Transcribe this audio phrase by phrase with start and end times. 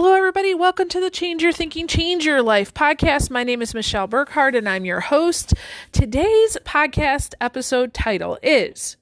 [0.00, 0.54] Hello, everybody.
[0.54, 3.32] Welcome to the Change Your Thinking, Change Your Life podcast.
[3.32, 5.54] My name is Michelle Burkhardt, and I'm your host.
[5.90, 8.96] Today's podcast episode title is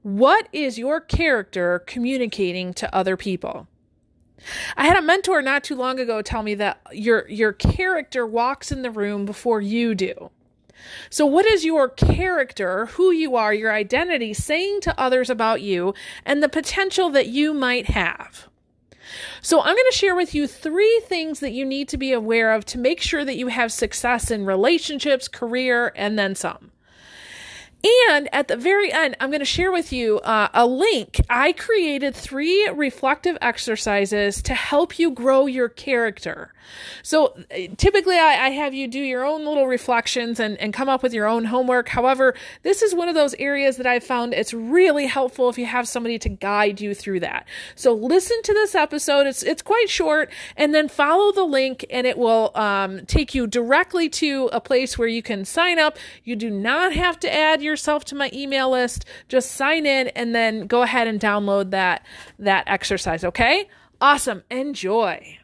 [0.00, 3.68] What is Your Character Communicating to Other People?
[4.78, 8.72] I had a mentor not too long ago tell me that your your character walks
[8.72, 10.30] in the room before you do.
[11.10, 15.92] So, what is your character, who you are, your identity saying to others about you,
[16.24, 18.48] and the potential that you might have?
[19.42, 22.52] So, I'm going to share with you three things that you need to be aware
[22.52, 26.70] of to make sure that you have success in relationships, career, and then some.
[27.84, 31.20] And at the very end, I'm going to share with you uh, a link.
[31.30, 36.52] I created three reflective exercises to help you grow your character.
[37.02, 37.36] So
[37.76, 41.12] typically, I, I, have you do your own little reflections and, and come up with
[41.12, 41.88] your own homework.
[41.88, 45.66] However, this is one of those areas that I've found it's really helpful if you
[45.66, 47.46] have somebody to guide you through that.
[47.74, 49.26] So listen to this episode.
[49.26, 53.46] It's it's quite short, and then follow the link, and it will um, take you
[53.46, 55.98] directly to a place where you can sign up.
[56.24, 59.04] You do not have to add yourself to my email list.
[59.28, 62.04] Just sign in and then go ahead and download that
[62.38, 63.68] that exercise, okay?
[64.00, 64.42] Awesome.
[64.50, 65.38] Enjoy.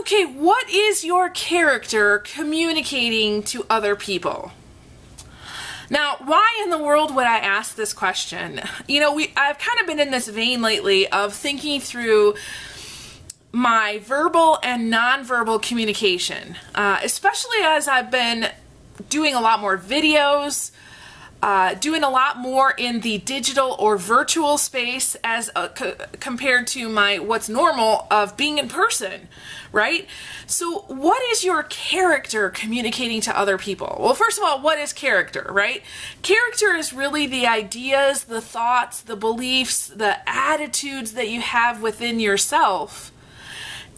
[0.00, 4.52] Okay, what is your character communicating to other people?
[5.90, 8.60] Now, why in the world would I ask this question?
[8.86, 12.34] You know, we I've kind of been in this vein lately of thinking through
[13.54, 18.48] my verbal and nonverbal communication, uh, especially as I've been
[19.08, 20.72] doing a lot more videos,
[21.40, 25.68] uh, doing a lot more in the digital or virtual space as uh,
[26.18, 29.28] compared to my what's normal of being in person,
[29.70, 30.08] right?
[30.48, 33.98] So, what is your character communicating to other people?
[34.00, 35.82] Well, first of all, what is character, right?
[36.22, 42.18] Character is really the ideas, the thoughts, the beliefs, the attitudes that you have within
[42.18, 43.12] yourself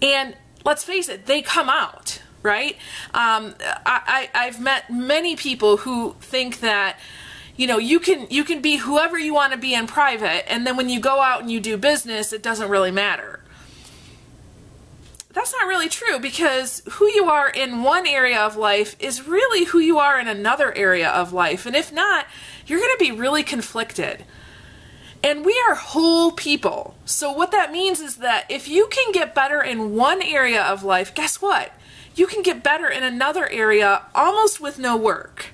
[0.03, 2.77] and let's face it, they come out, right?
[3.15, 3.55] Um,
[3.87, 6.99] I, I've met many people who think that
[7.57, 10.67] you know you can you can be whoever you want to be in private and
[10.67, 13.41] then when you go out and you do business it doesn't really matter.
[15.33, 19.67] That's not really true because who you are in one area of life is really
[19.67, 21.67] who you are in another area of life.
[21.67, 22.27] And if not
[22.67, 24.25] you're going to be really conflicted
[25.23, 26.95] and we are whole people.
[27.05, 30.83] So, what that means is that if you can get better in one area of
[30.83, 31.73] life, guess what?
[32.15, 35.47] You can get better in another area almost with no work.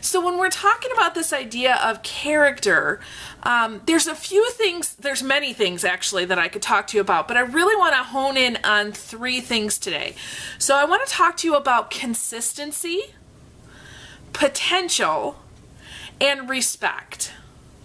[0.00, 3.00] So, when we're talking about this idea of character,
[3.42, 7.00] um, there's a few things, there's many things actually that I could talk to you
[7.00, 10.14] about, but I really want to hone in on three things today.
[10.58, 13.14] So, I want to talk to you about consistency,
[14.32, 15.36] potential,
[16.20, 17.32] and respect.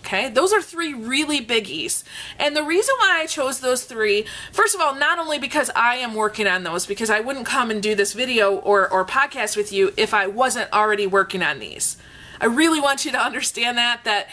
[0.03, 2.03] Okay, those are three really biggies.
[2.39, 5.97] And the reason why I chose those three, first of all, not only because I
[5.97, 9.55] am working on those, because I wouldn't come and do this video or, or podcast
[9.55, 11.97] with you if I wasn't already working on these.
[12.41, 14.27] I really want you to understand that, that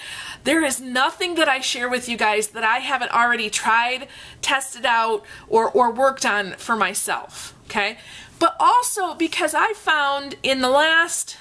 [0.45, 4.09] there is nothing that I share with you guys that I haven't already tried,
[4.41, 7.55] tested out, or, or worked on for myself.
[7.67, 7.99] Okay,
[8.39, 11.37] but also because I found in the last,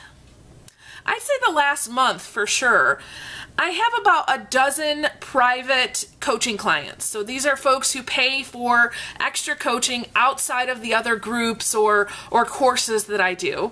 [1.08, 3.00] I'd say the last month for sure,
[3.58, 7.06] I have about a dozen private coaching clients.
[7.06, 12.08] So these are folks who pay for extra coaching outside of the other groups or
[12.30, 13.72] or courses that I do.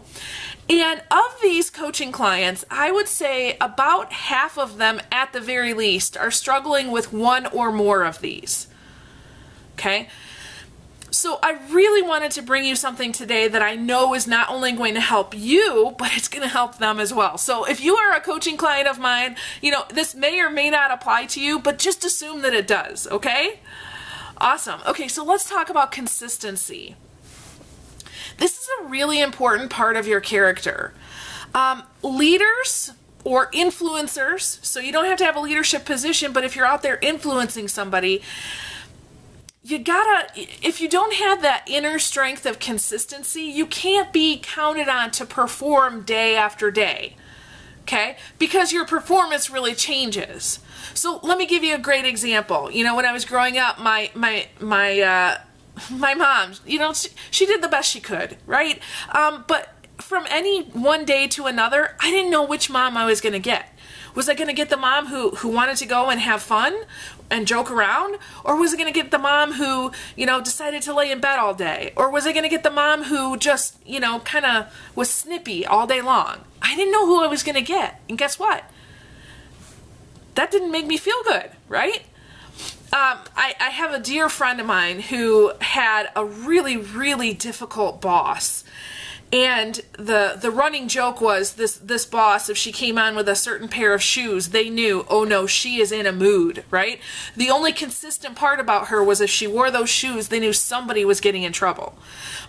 [0.68, 5.74] And of these coaching clients, I would say about half of them at the very
[5.76, 8.68] least are struggling with one or more of these.
[9.74, 10.10] Okay?
[11.16, 14.74] So I really wanted to bring you something today that I know is not only
[14.74, 17.38] going to help you, but it's going to help them as well.
[17.38, 20.70] So if you are a coaching client of mine, you know, this may or may
[20.70, 23.62] not apply to you, but just assume that it does, okay?
[24.40, 24.82] Awesome.
[24.86, 26.98] Okay, so let's talk about consistency.
[28.38, 30.94] This is a really important part of your character.
[31.54, 32.92] Um, leaders
[33.24, 36.82] or influencers, so you don't have to have a leadership position, but if you're out
[36.82, 38.22] there influencing somebody,
[39.66, 44.88] you gotta if you don't have that inner strength of consistency you can't be counted
[44.88, 47.16] on to perform day after day
[47.86, 48.18] okay?
[48.40, 50.60] Because your performance really changes.
[50.96, 52.72] So let me give you a great example.
[52.72, 55.38] You know when i was growing up my my my uh
[55.92, 58.80] my mom you know she, she did the best she could right?
[59.14, 63.22] Um but from any one day to another, I didn't know which mom I was
[63.22, 63.74] going to get.
[64.16, 66.74] Was I going to get the mom who, who wanted to go and have fun
[67.30, 68.18] and joke around?
[68.44, 71.20] Or was I going to get the mom who, you know, decided to lay in
[71.20, 71.92] bed all day?
[71.98, 75.12] Or was I going to get the mom who just, you know, kind of was
[75.12, 76.46] snippy all day long?
[76.62, 78.02] I didn't know who I was going to get.
[78.08, 78.64] And guess what?
[80.36, 82.04] That didn't make me feel good, right?
[82.94, 88.00] Um, I, I have a dear friend of mine who had a really, really difficult
[88.00, 88.64] boss
[89.34, 93.36] and the the running joke was this this boss if she came on with a
[93.36, 97.00] certain pair of shoes they knew oh no she is in a mood right?
[97.36, 101.04] The only consistent part about her was if she wore those shoes they knew somebody
[101.04, 101.98] was getting in trouble.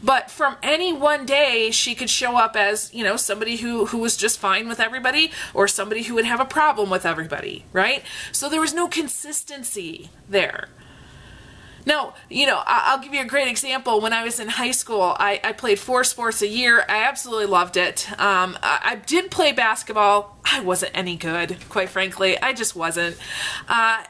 [0.02, 3.98] But from any one day she could show up as you know somebody who who
[3.98, 8.02] was just fine with everybody or somebody who would have a problem with everybody right?
[8.32, 10.68] So there was no consistency there
[11.86, 14.00] no, you know, I'll give you a great example.
[14.00, 16.84] When I was in high school, I, I played four sports a year.
[16.88, 18.10] I absolutely loved it.
[18.20, 20.36] Um, I, I, did play basketball.
[20.44, 22.40] I wasn't any good, quite frankly.
[22.42, 23.16] I just wasn't.
[23.68, 24.02] Uh,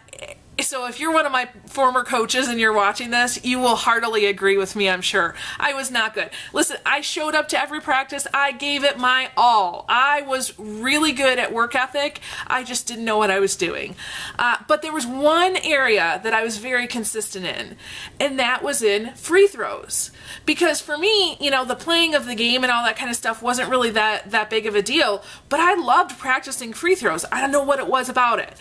[0.60, 4.24] so if you're one of my former coaches and you're watching this, you will heartily
[4.24, 5.34] agree with me, I'm sure.
[5.58, 6.30] I was not good.
[6.52, 8.26] Listen, I showed up to every practice.
[8.32, 9.84] I gave it my all.
[9.88, 12.20] I was really good at work ethic.
[12.46, 13.96] I just didn't know what I was doing.
[14.38, 17.76] Uh, but there was one area that I was very consistent in,
[18.18, 20.10] and that was in free throws.
[20.46, 23.16] Because for me, you know, the playing of the game and all that kind of
[23.16, 27.26] stuff wasn't really that, that big of a deal, but I loved practicing free throws.
[27.30, 28.56] I don't know what it was about it.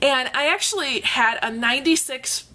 [0.00, 2.46] And I actually had a 96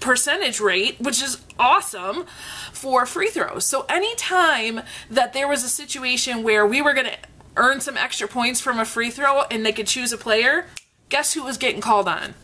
[0.00, 2.24] percentage rate, which is awesome
[2.72, 3.66] for free throws.
[3.66, 7.18] So anytime that there was a situation where we were going to
[7.56, 10.66] earn some extra points from a free throw and they could choose a player,
[11.08, 12.34] guess who was getting called on?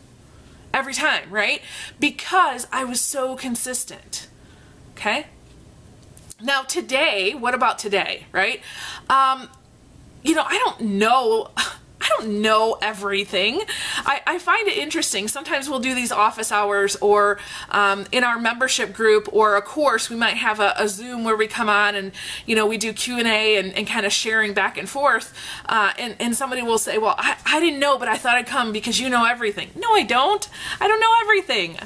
[0.75, 1.63] Every time, right?
[1.99, 4.29] Because I was so consistent.
[4.93, 5.27] Okay?
[6.43, 8.61] Now today, what about today, right?
[9.09, 9.49] Um,
[10.23, 11.51] you know, I don't know
[12.07, 13.63] I don't know everything.
[13.99, 15.27] I, I, find it interesting.
[15.27, 17.39] Sometimes we'll do these office hours or
[17.71, 21.37] um, in our membership group or a course, we might have a, a, Zoom where
[21.37, 22.13] we come on and,
[22.47, 25.37] you know, we do Q&A and, and kind of sharing back and forth.
[25.69, 28.47] Uh, and, and somebody will say, well, I, I didn't know, but I thought I'd
[28.47, 29.71] come because you know everything.
[29.75, 30.49] No, I don't.
[30.81, 31.77] I don't know everything.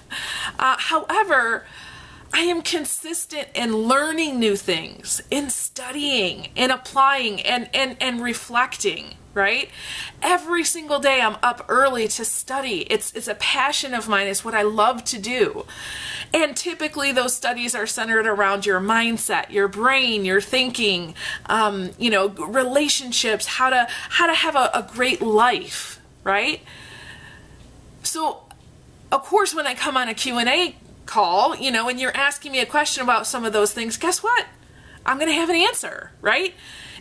[0.58, 1.64] Uh, however,
[2.32, 9.14] I am consistent in learning new things, in studying, in applying, and, and, and reflecting,
[9.34, 9.68] right?
[10.22, 12.82] Every single day I'm up early to study.
[12.90, 14.28] It's, it's a passion of mine.
[14.28, 15.66] It's what I love to do.
[16.32, 21.14] And typically those studies are centered around your mindset, your brain, your thinking,
[21.46, 26.62] um, you know, relationships, how to, how to have a, a great life, right?
[28.04, 28.44] So,
[29.10, 30.76] of course, when I come on a Q&A
[31.10, 34.22] call, you know, and you're asking me a question about some of those things, guess
[34.22, 34.46] what?
[35.04, 36.54] I'm going to have an answer, right?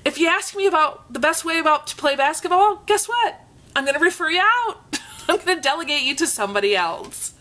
[0.03, 3.35] If you ask me about the best way about to play basketball, guess what?
[3.75, 4.99] I'm going to refer you out.
[5.29, 7.35] I'm going to delegate you to somebody else.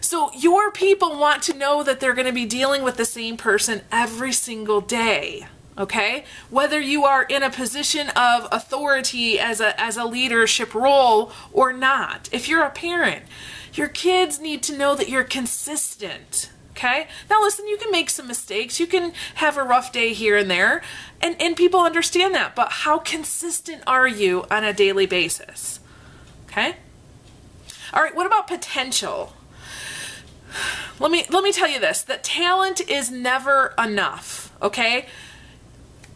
[0.00, 3.36] So your people want to know that they're going to be dealing with the same
[3.36, 5.46] person every single day.
[5.76, 6.24] Okay?
[6.50, 11.72] Whether you are in a position of authority as a as a leadership role or
[11.72, 12.28] not.
[12.32, 13.26] If you're a parent,
[13.74, 16.50] your kids need to know that you're consistent.
[16.72, 17.08] Okay?
[17.28, 18.78] Now listen, you can make some mistakes.
[18.78, 20.82] You can have a rough day here and there.
[21.20, 22.54] And, and people understand that.
[22.54, 25.80] But how consistent are you on a daily basis?
[26.46, 26.76] Okay?
[27.92, 29.32] All right, what about potential?
[31.00, 35.06] Let me let me tell you this, that talent is never enough, okay?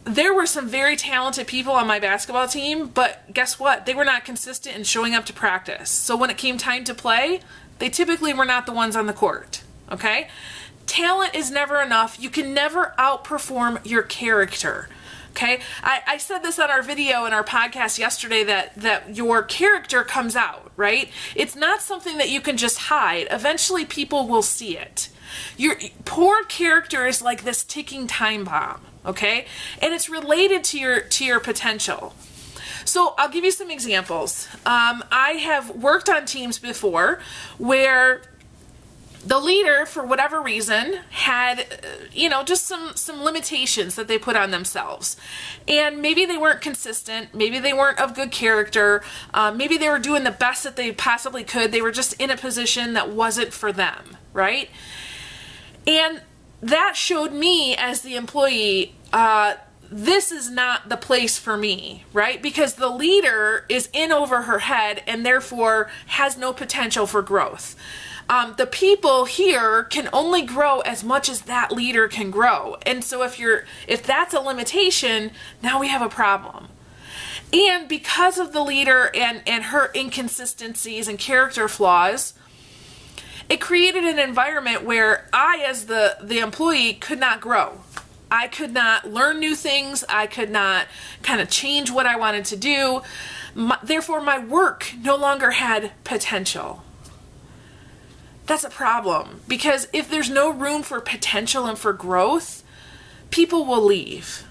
[0.04, 3.86] There were some very talented people on my basketball team, but guess what?
[3.86, 5.90] They were not consistent in showing up to practice.
[5.90, 7.40] So when it came time to play,
[7.78, 9.62] they typically were not the ones on the court.
[9.90, 10.28] Okay?
[10.86, 12.18] Talent is never enough.
[12.20, 14.88] You can never outperform your character.
[15.30, 15.60] Okay?
[15.82, 20.02] I, I said this on our video and our podcast yesterday that, that your character
[20.02, 21.10] comes out, right?
[21.36, 23.28] It's not something that you can just hide.
[23.30, 25.08] Eventually people will see it.
[25.56, 29.46] Your poor character is like this ticking time bomb okay?
[29.80, 32.14] And it's related to your to your potential.
[32.84, 34.48] So I'll give you some examples.
[34.66, 37.20] Um, I have worked on teams before
[37.58, 38.22] where
[39.24, 44.18] the leader, for whatever reason, had, uh, you know, just some, some limitations that they
[44.18, 45.16] put on themselves.
[45.68, 47.32] And maybe they weren't consistent.
[47.32, 49.02] Maybe they weren't of good character.
[49.32, 51.70] Uh, maybe they were doing the best that they possibly could.
[51.70, 54.68] They were just in a position that wasn't for them, right?
[55.86, 56.22] And
[56.62, 59.54] that showed me as the employee uh,
[59.90, 62.42] this is not the place for me, right?
[62.42, 67.76] Because the leader is in over her head and therefore has no potential for growth.
[68.28, 72.76] um, the people here can only grow as much as that leader can grow.
[72.86, 76.68] And so if you're if that's a limitation, now we have a problem.
[77.52, 82.32] And because of the leader and, and her inconsistencies and character flaws,
[83.52, 87.82] it created an environment where I, as the, the employee, could not grow.
[88.30, 90.06] I could not learn new things.
[90.08, 90.86] I could not
[91.22, 93.02] kind of change what I wanted to do.
[93.54, 96.82] My, therefore, my work no longer had potential.
[98.46, 102.64] That's a problem because if there's no room for potential and for growth,
[103.28, 104.46] people will leave.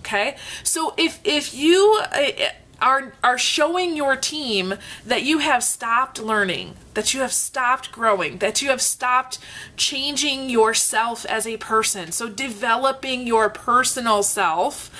[0.00, 0.38] Okay?
[0.62, 2.30] So if if you uh,
[2.80, 8.38] are are showing your team that you have stopped learning, that you have stopped growing,
[8.38, 9.38] that you have stopped
[9.76, 12.12] changing yourself as a person.
[12.12, 14.90] So developing your personal self.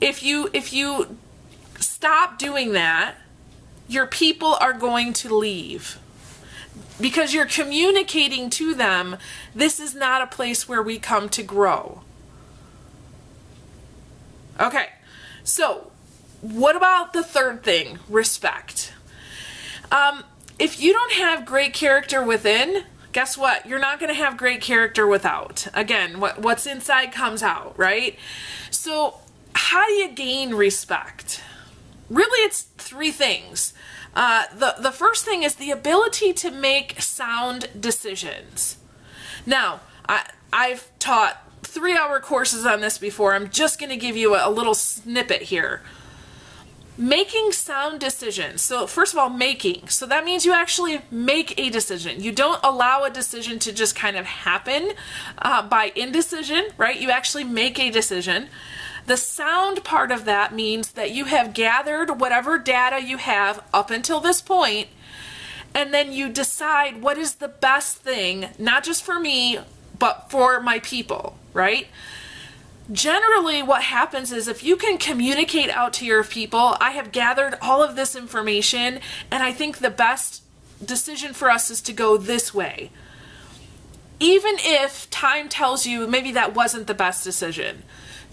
[0.00, 1.18] If you if you
[1.78, 3.16] stop doing that,
[3.88, 5.98] your people are going to leave.
[7.00, 9.16] Because you're communicating to them,
[9.54, 12.02] this is not a place where we come to grow.
[14.60, 14.86] Okay.
[15.44, 15.91] So,
[16.42, 18.00] what about the third thing?
[18.08, 18.92] Respect.
[19.92, 20.24] Um,
[20.58, 22.82] if you don't have great character within,
[23.12, 23.64] guess what?
[23.64, 25.68] You're not going to have great character without.
[25.72, 28.18] Again, what, what's inside comes out, right?
[28.70, 29.20] So,
[29.54, 31.40] how do you gain respect?
[32.10, 33.72] Really, it's three things.
[34.14, 38.78] Uh, the, the first thing is the ability to make sound decisions.
[39.46, 43.32] Now, I, I've taught three hour courses on this before.
[43.34, 45.82] I'm just going to give you a, a little snippet here
[46.96, 48.60] making sound decisions.
[48.62, 49.88] So first of all, making.
[49.88, 52.22] So that means you actually make a decision.
[52.22, 54.92] You don't allow a decision to just kind of happen
[55.38, 57.00] uh, by indecision, right?
[57.00, 58.48] You actually make a decision.
[59.06, 63.90] The sound part of that means that you have gathered whatever data you have up
[63.90, 64.88] until this point,
[65.74, 69.58] and then you decide what is the best thing, not just for me,
[69.98, 71.88] but for my people, right?
[72.92, 77.56] Generally what happens is if you can communicate out to your people, I have gathered
[77.60, 80.42] all of this information and I think the best
[80.84, 82.90] decision for us is to go this way.
[84.20, 87.82] Even if time tells you maybe that wasn't the best decision.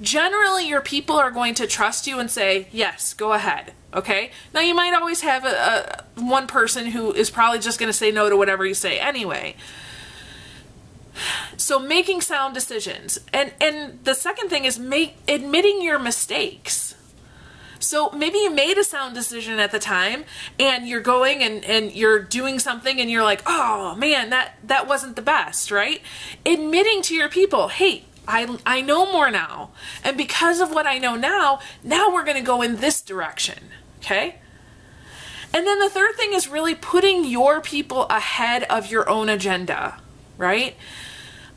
[0.02, 3.74] Generally, your people are going to trust you and say, yes, go ahead.
[3.94, 4.32] Okay?
[4.54, 7.98] Now, you might always have a, a one person who is probably just going to
[7.98, 9.56] say no to whatever you say anyway.
[11.58, 13.20] So making sound decisions.
[13.34, 16.96] And and the second thing is make admitting your mistakes.
[17.80, 20.26] So maybe you made a sound decision at the time
[20.60, 24.88] and you're going and, and you're doing something and you're like, oh man, that, that
[24.88, 26.02] wasn't the best, right?
[26.46, 29.72] Admitting to your people, hey, I, I know more now.
[30.04, 33.58] And because of what I know now, now we're going to go in this direction,
[34.00, 34.36] okay?
[35.54, 40.00] And then the third thing is really putting your people ahead of your own agenda,
[40.40, 40.76] right?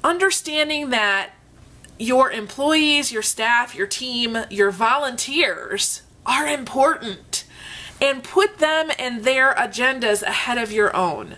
[0.04, 1.30] understanding that
[1.98, 7.44] your employees, your staff, your team, your volunteers are important
[8.00, 11.36] and put them and their agendas ahead of your own.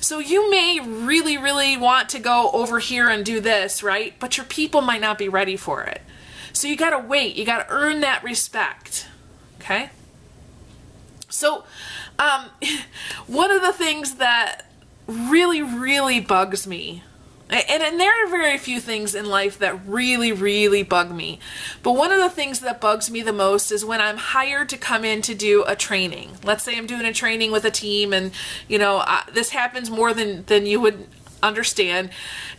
[0.00, 4.14] So you may really, really want to go over here and do this, right?
[4.18, 6.02] But your people might not be ready for it.
[6.52, 7.36] So you got to wait.
[7.36, 9.06] You got to earn that respect.
[9.60, 9.90] Okay?
[11.30, 11.64] So,
[12.18, 12.50] um,
[13.26, 14.71] one of the things that
[15.30, 17.02] really, really bugs me
[17.52, 21.38] and, and there are very few things in life that really, really bug me.
[21.82, 24.78] But one of the things that bugs me the most is when I'm hired to
[24.78, 26.38] come in to do a training.
[26.42, 28.32] Let's say I'm doing a training with a team and,
[28.68, 31.06] you know, this happens more than, than you would
[31.42, 32.10] understand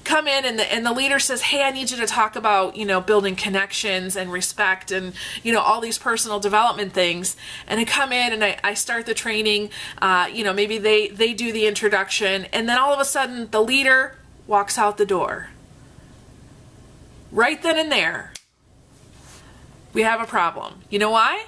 [0.04, 2.76] come in and the, and the leader says hey i need you to talk about
[2.76, 5.14] you know building connections and respect and
[5.44, 7.36] you know all these personal development things
[7.68, 9.70] and i come in and i, I start the training
[10.02, 13.50] uh, you know maybe they they do the introduction and then all of a sudden
[13.52, 15.50] the leader walks out the door.
[17.32, 18.34] Right then and there,
[19.94, 20.82] we have a problem.
[20.90, 21.46] You know why?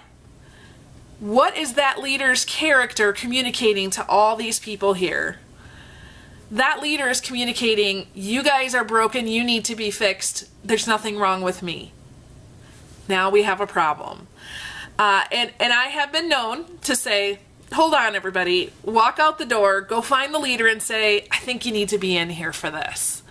[1.20, 5.38] What is that leader's character communicating to all these people here?
[6.52, 11.18] That leader is communicating, you guys are broken, you need to be fixed, there's nothing
[11.18, 11.92] wrong with me.
[13.08, 14.28] Now we have a problem.
[14.98, 17.40] Uh, and, and I have been known to say,
[17.74, 18.72] hold on, everybody.
[18.84, 21.98] Walk out the door, go find the leader, and say, I think you need to
[21.98, 23.24] be in here for this.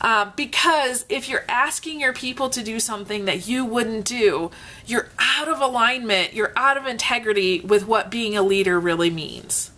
[0.00, 4.50] Uh, because if you're asking your people to do something that you wouldn't do,
[4.86, 9.70] you're out of alignment, you're out of integrity with what being a leader really means.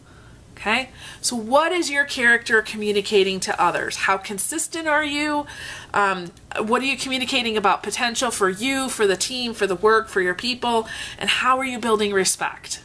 [0.62, 0.90] Okay?
[1.21, 3.97] So, what is your character communicating to others?
[3.97, 5.45] How consistent are you?
[5.92, 10.09] Um, what are you communicating about potential for you, for the team, for the work,
[10.09, 10.87] for your people?
[11.19, 12.81] And how are you building respect?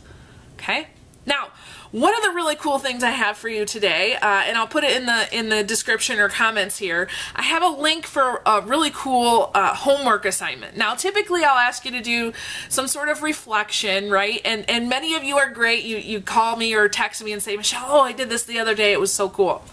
[0.55, 0.87] Okay?
[1.27, 1.49] Now,
[1.91, 4.83] one of the really cool things I have for you today, uh, and I'll put
[4.83, 7.07] it in the in the description or comments here.
[7.35, 10.75] I have a link for a really cool uh, homework assignment.
[10.75, 12.33] Now, typically, I'll ask you to do
[12.67, 14.41] some sort of reflection, right?
[14.43, 15.83] And and many of you are great.
[15.85, 18.59] You you call me or text me and say, Michelle, oh, I did this the
[18.59, 18.91] other day.
[18.91, 19.63] It was so cool.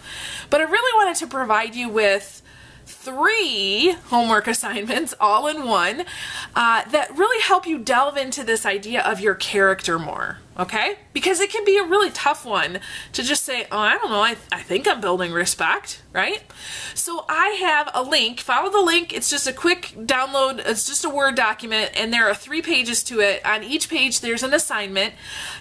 [0.51, 2.43] But I really wanted to provide you with
[2.87, 6.05] three homework assignments all in one
[6.55, 10.99] uh, that really help you delve into this idea of your character more okay?
[11.13, 12.81] Because it can be a really tough one
[13.13, 16.43] to just say, oh, I don't know, I, I think I'm building respect, right?
[16.95, 21.05] So I have a link, follow the link, it's just a quick download, it's just
[21.05, 23.45] a Word document, and there are three pages to it.
[23.45, 25.15] On each page, there's an assignment.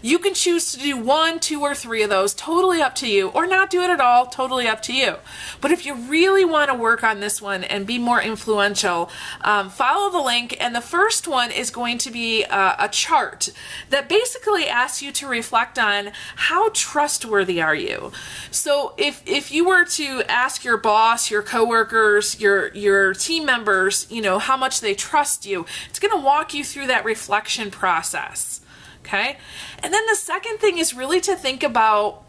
[0.04, 3.30] You can choose to do one, two, or three of those, totally up to you,
[3.30, 5.16] or not do it at all, totally up to you.
[5.60, 9.10] But if you really want to work on this one and be more influential,
[9.42, 13.50] um, follow the link, and the first one is going to be uh, a chart
[13.90, 18.12] that basically asks you to reflect on how trustworthy are you.
[18.52, 24.08] So if if you were to ask your boss, your coworkers, your your team members,
[24.10, 27.72] you know, how much they trust you, it's going to walk you through that reflection
[27.72, 28.62] process.
[29.02, 29.38] Okay?
[29.80, 32.24] And then the second thing is really to think about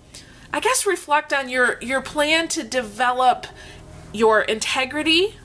[0.53, 3.47] I guess reflect on your your plan to develop
[4.13, 5.37] your integrity,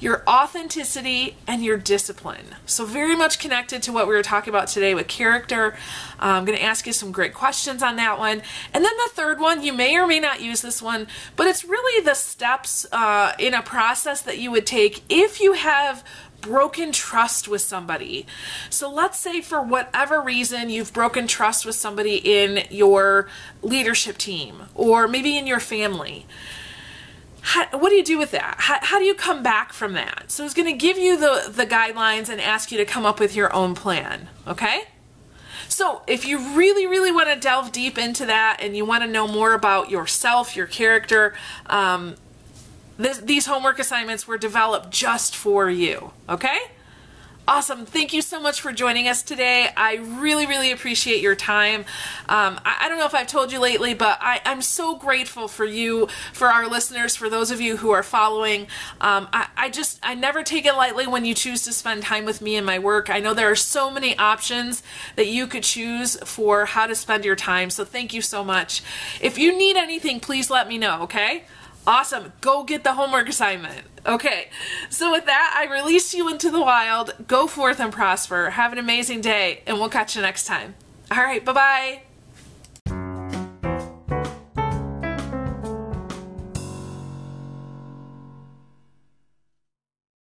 [0.00, 2.56] your authenticity, and your discipline.
[2.64, 5.74] So, very much connected to what we were talking about today with character.
[6.18, 8.42] Uh, I'm going to ask you some great questions on that one.
[8.72, 11.64] And then the third one, you may or may not use this one, but it's
[11.64, 16.02] really the steps uh, in a process that you would take if you have
[16.40, 18.26] broken trust with somebody.
[18.70, 23.28] So let's say for whatever reason you've broken trust with somebody in your
[23.62, 26.26] leadership team or maybe in your family
[27.42, 28.56] how, what do you do with that?
[28.58, 30.30] How, how do you come back from that?
[30.30, 33.18] So it's going to give you the, the guidelines and ask you to come up
[33.20, 34.84] with your own plan, okay?
[35.68, 39.08] So if you really, really want to delve deep into that and you want to
[39.08, 41.34] know more about yourself, your character,
[41.66, 42.16] um,
[42.98, 46.58] this, these homework assignments were developed just for you, okay?
[47.50, 47.84] Awesome.
[47.84, 49.70] Thank you so much for joining us today.
[49.76, 51.80] I really, really appreciate your time.
[52.28, 55.48] Um, I, I, don't know if I've told you lately, but I, am so grateful
[55.48, 58.68] for you, for our listeners, for those of you who are following.
[59.00, 62.24] Um, I, I just, I never take it lightly when you choose to spend time
[62.24, 63.10] with me and my work.
[63.10, 64.84] I know there are so many options
[65.16, 67.70] that you could choose for how to spend your time.
[67.70, 68.80] So thank you so much.
[69.20, 71.46] If you need anything, please let me know, okay?
[71.86, 72.32] Awesome.
[72.40, 73.86] Go get the homework assignment.
[74.06, 74.48] Okay,
[74.88, 77.12] so with that, I release you into the wild.
[77.26, 78.50] Go forth and prosper.
[78.50, 80.74] Have an amazing day, and we'll catch you next time.
[81.10, 82.02] All right, bye bye.